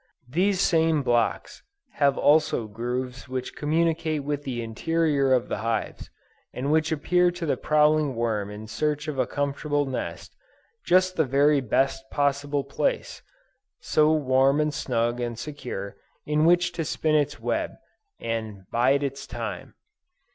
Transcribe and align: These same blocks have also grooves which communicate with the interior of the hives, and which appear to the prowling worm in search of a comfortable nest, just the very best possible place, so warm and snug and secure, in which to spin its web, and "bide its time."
These 0.31 0.59
same 0.61 1.03
blocks 1.03 1.61
have 1.91 2.17
also 2.17 2.65
grooves 2.65 3.29
which 3.29 3.55
communicate 3.55 4.23
with 4.23 4.41
the 4.45 4.63
interior 4.63 5.31
of 5.31 5.47
the 5.47 5.59
hives, 5.59 6.09
and 6.51 6.71
which 6.71 6.91
appear 6.91 7.29
to 7.29 7.45
the 7.45 7.55
prowling 7.55 8.15
worm 8.15 8.49
in 8.49 8.65
search 8.65 9.07
of 9.07 9.19
a 9.19 9.27
comfortable 9.27 9.85
nest, 9.85 10.35
just 10.83 11.17
the 11.17 11.23
very 11.25 11.61
best 11.61 12.03
possible 12.09 12.63
place, 12.63 13.21
so 13.79 14.11
warm 14.11 14.59
and 14.59 14.73
snug 14.73 15.19
and 15.19 15.37
secure, 15.37 15.97
in 16.25 16.45
which 16.45 16.71
to 16.71 16.83
spin 16.83 17.13
its 17.13 17.39
web, 17.39 17.73
and 18.19 18.63
"bide 18.71 19.03
its 19.03 19.27
time." 19.27 19.75